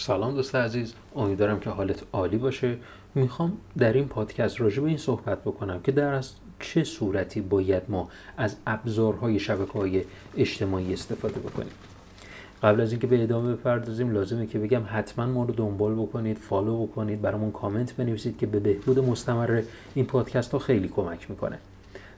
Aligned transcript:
سلام 0.00 0.34
دوست 0.34 0.54
عزیز 0.54 0.94
امیدوارم 1.16 1.60
که 1.60 1.70
حالت 1.70 2.02
عالی 2.12 2.36
باشه. 2.36 2.76
می‌خوام 3.14 3.52
در 3.78 3.92
این 3.92 4.08
پادکست 4.08 4.60
راجع 4.60 4.82
به 4.82 4.88
این 4.88 4.96
صحبت 4.96 5.40
بکنم 5.40 5.80
که 5.80 5.92
در 5.92 6.14
از 6.14 6.32
چه 6.60 6.84
صورتی 6.84 7.40
باید 7.40 7.82
ما 7.88 8.08
از 8.36 8.56
ابزارهای 8.66 9.38
شبکه 9.38 9.72
های 9.72 10.04
اجتماعی 10.36 10.92
استفاده 10.92 11.40
بکنیم. 11.40 11.72
قبل 12.62 12.80
از 12.80 12.92
اینکه 12.92 13.06
به 13.06 13.22
ادامه 13.22 13.52
بپردازیم 13.52 14.10
لازمه 14.10 14.46
که 14.46 14.58
بگم 14.58 14.82
حتما 14.86 15.26
ما 15.26 15.44
رو 15.44 15.54
دنبال 15.54 15.94
بکنید 15.94 16.38
فالو 16.38 16.86
بکنید 16.86 17.22
برامون 17.22 17.50
کامنت 17.50 17.96
بنویسید 17.96 18.38
که 18.38 18.46
به 18.46 18.60
بهبود 18.60 18.98
مستمر 18.98 19.62
این 19.94 20.04
پادکست 20.04 20.52
ها 20.52 20.58
خیلی 20.58 20.88
کمک 20.88 21.30
می‌کنه. 21.30 21.58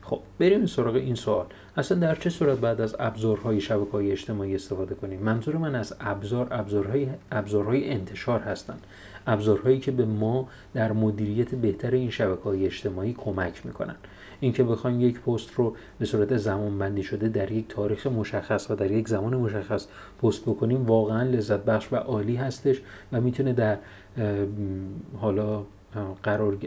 خب 0.03 0.21
بریم 0.39 0.67
سراغ 0.67 0.95
این 0.95 1.15
سوال. 1.15 1.47
اصلا 1.77 1.99
در 1.99 2.15
چه 2.15 2.31
صورت 2.31 2.59
بعد 2.59 2.81
از 2.81 2.97
ابزارهای 2.99 3.61
شبکه 3.61 3.91
های 3.91 4.13
اجتماعی 4.13 4.55
استفاده 4.55 4.95
کنیم؟ 4.95 5.21
منظور 5.21 5.57
من 5.57 5.75
از 5.75 5.95
ابزار 6.01 6.49
ابزارهای 6.51 7.09
ابزارهای 7.33 7.91
انتشار 7.91 8.41
هستند 8.41 8.81
ابزارهایی 9.27 9.81
که 9.81 9.91
به 9.91 10.05
ما 10.05 10.49
در 10.75 10.93
مدیریت 10.93 11.55
بهتر 11.55 11.91
این 11.91 12.11
شبکه 12.11 12.43
های 12.43 12.67
اجتماعی 12.67 13.15
کمک 13.19 13.67
می‌کنن. 13.67 13.95
اینکه 14.41 14.65
بخوایم 14.65 15.01
یک 15.01 15.21
پست 15.21 15.55
رو 15.55 15.77
به 15.99 16.05
صورت 16.05 16.37
زمان 16.37 16.79
بندی 16.79 17.03
شده 17.03 17.29
در 17.29 17.53
یک 17.53 17.69
تاریخ 17.69 18.07
مشخص 18.07 18.71
و 18.71 18.75
در 18.75 18.91
یک 18.91 19.09
زمان 19.09 19.37
مشخص 19.37 19.87
پست 20.23 20.43
بکنیم 20.43 20.87
واقعا 20.87 21.23
لذت 21.23 21.65
بخش 21.65 21.93
و 21.93 21.97
عالی 21.97 22.37
هستش 22.37 22.81
و 23.13 23.21
می‌تونه 23.21 23.53
در 23.53 23.79
حالا 25.21 25.65
قرار 26.23 26.59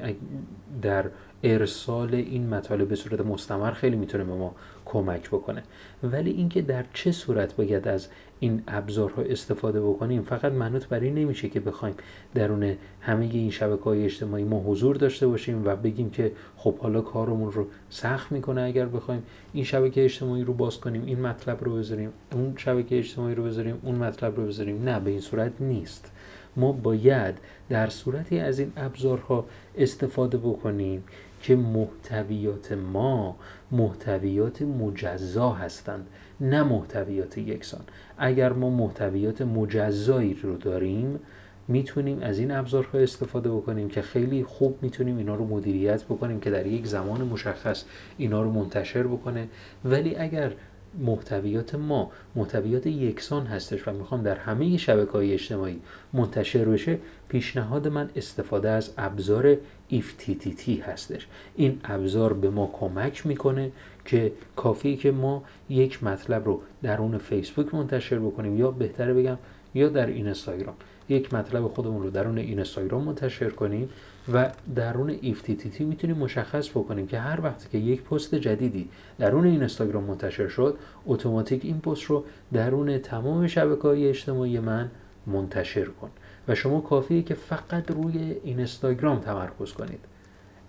در 0.82 1.06
ارسال 1.44 2.16
این 2.16 2.50
مطالب 2.50 2.88
به 2.88 2.96
صورت 2.96 3.22
مستمر 3.22 3.72
خیلی 3.72 3.96
می‌تونه 3.96 4.24
به 4.24 4.34
ما 4.34 4.56
کمک 4.86 5.28
بکنه. 5.28 5.64
ولی 6.04 6.32
اینکه 6.32 6.62
در 6.62 6.86
چه 6.94 7.12
صورت 7.12 7.56
باید 7.56 7.88
از 7.88 8.08
این 8.40 8.64
ابزارها 8.68 9.22
استفاده 9.22 9.82
بکنیم 9.82 10.22
فقط 10.22 10.52
منوط 10.52 10.86
بر 10.86 11.00
این 11.00 11.16
نمیشه 11.16 11.50
که 11.50 11.60
بخوایم 11.60 11.96
درون 12.36 12.76
همه 13.02 13.26
این 13.26 13.52
شبکه 13.52 13.84
های 13.84 14.06
اجتماعی 14.06 14.44
ما 14.44 14.60
حضور 14.60 14.96
داشته 14.96 15.28
باشیم 15.28 15.66
و 15.66 15.76
بگیم 15.76 16.10
که 16.10 16.32
خب 16.58 16.78
حالا 16.78 17.02
کارمون 17.02 17.52
رو 17.52 17.68
سخت 17.90 18.32
می‌کنه 18.32 18.62
اگر 18.62 18.86
بخوایم 18.86 19.24
این 19.54 19.64
شبکه 19.64 20.04
اجتماعی 20.04 20.44
رو 20.44 20.54
باز 20.54 20.80
کنیم 20.80 21.06
این 21.06 21.22
مطلب 21.22 21.64
رو 21.64 21.76
بذاریم 21.76 22.10
اون 22.34 22.54
شبکه 22.58 22.98
اجتماعی 22.98 23.36
رو 23.36 23.44
بذاریم 23.44 23.80
اون 23.84 23.96
مطلب 23.96 24.38
رو 24.38 24.46
بذاریم. 24.46 24.84
نه 24.84 25.00
به 25.00 25.12
این 25.12 25.20
صورت 25.20 25.52
نیست. 25.60 26.12
ما 26.58 26.72
باید 26.72 27.36
در 27.70 27.90
صورتی 27.90 28.40
از 28.40 28.60
این 28.60 28.72
ابزارها 28.78 29.46
استفاده 29.78 30.38
بکنیم 30.38 31.04
که 31.42 31.56
محتویات 31.56 32.72
ما 32.72 33.36
محتویات 33.72 34.62
مجزا 34.62 35.50
هستند 35.50 36.08
نه 36.42 36.64
محتویات 36.64 37.38
یکسان. 37.38 37.82
اگر 38.18 38.54
ما 38.54 38.70
محتویات 38.70 39.42
مجزایی 39.42 40.34
رو 40.44 40.58
داریم 40.58 41.20
می‌تونیم 41.68 42.20
از 42.22 42.40
این 42.40 42.52
ابزارها 42.52 43.00
استفاده 43.00 43.50
بکنیم 43.50 43.90
که 43.90 44.02
خیلی 44.02 44.44
خوب 44.44 44.78
می‌تونیم 44.82 45.18
اینا 45.18 45.36
رو 45.36 45.48
مدیریت 45.48 46.04
بکنیم 46.04 46.40
که 46.40 46.52
در 46.52 46.68
یک 46.68 46.88
زمان 46.88 47.22
مشخص 47.22 47.84
اینا 48.18 48.42
رو 48.42 48.52
منتشر 48.52 49.04
بکنه. 49.04 49.48
ولی 49.86 50.16
اگر 50.16 50.52
محتویات 51.00 51.76
ما 51.76 52.12
محتویات 52.36 52.88
یکسان 52.88 53.46
هستش 53.46 53.88
و 53.88 53.92
می‌خوام 53.92 54.24
در 54.24 54.36
همه 54.36 54.78
شبکه 54.78 55.12
های 55.12 55.34
اجتماعی 55.34 55.82
منتشر 56.14 56.66
بشه 56.66 56.98
پیشنهاد 57.30 57.88
من 57.88 58.10
استفاده 58.16 58.70
از 58.70 58.92
ابزار 58.98 59.58
EFTTT 59.92 60.70
هستش. 60.70 61.28
این 61.56 61.80
ابزار 61.84 62.34
به 62.34 62.50
ما 62.50 62.70
کمک 62.74 63.28
می‌کنه 63.28 63.72
که 64.06 64.32
کافی 64.56 64.98
که 64.98 65.12
ما 65.12 65.44
یک 65.70 66.04
مطلب 66.04 66.46
رو 66.46 66.62
درون 66.84 67.18
فیسبوک 67.18 67.76
منتشر 67.76 68.20
بکنیم 68.20 68.58
یا 68.58 68.72
بهتره 68.72 69.14
بگم 69.14 69.38
یا 69.74 69.90
در 69.90 70.08
اینستاگرام. 70.08 70.76
یک 71.10 71.34
مطلب 71.34 71.68
خودمون 71.68 72.04
رو 72.04 72.10
درون 72.10 72.38
اینستاگرام 72.38 73.04
منتشر 73.04 73.50
کنیم 73.50 73.90
و 74.34 74.52
درون 74.76 75.18
EFTTT 75.18 75.82
می‌تونیم 75.82 76.18
مشخص 76.18 76.70
بکنیم 76.70 77.08
که 77.08 77.20
هر 77.20 77.42
وقتی 77.42 77.68
که 77.72 77.78
یک 77.78 78.04
پست 78.04 78.36
جدیدی 78.36 78.90
درون 79.20 79.46
اینستاگرام 79.46 80.04
منتشر 80.04 80.48
شد 80.48 80.78
اتوماتیک 81.06 81.66
این 81.66 81.80
پست 81.80 82.04
رو 82.04 82.26
درون 82.54 82.98
تمام 82.98 83.48
شبکه 83.48 83.82
های 83.82 84.10
اجتماعی 84.10 84.60
من 84.60 84.92
منتشر 85.28 85.86
کن. 85.86 86.10
و 86.48 86.56
شما 86.56 86.82
کافیه 86.82 87.22
که 87.22 87.34
فقط 87.34 87.92
روی 87.92 88.36
اینستاگرام 88.44 89.20
تمرکز 89.20 89.74
کنید. 89.74 90.00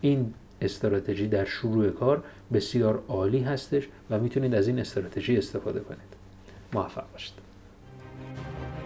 این 0.01 0.35
استراتژی 0.61 1.29
در 1.29 1.45
شروع 1.45 1.91
کار 1.91 2.25
بسیار 2.53 3.03
عالی 3.09 3.41
هستش 3.41 3.89
و 4.11 4.19
می‌تونید 4.19 4.55
از 4.55 4.69
این 4.69 4.79
استراتژی 4.79 5.37
استفاده 5.37 5.81
کنید. 5.81 6.17
موفق 6.73 7.05
باشید. 7.13 7.46